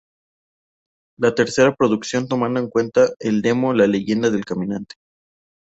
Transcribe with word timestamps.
La 1.19 1.35
tercera 1.35 1.75
producción 1.75 2.27
tomando 2.27 2.59
en 2.59 2.71
cuenta 2.71 3.09
el 3.19 3.43
demo 3.43 3.71
"La 3.71 3.85
Leyenda 3.85 4.31
del 4.31 4.45
Caminante". 4.45 4.95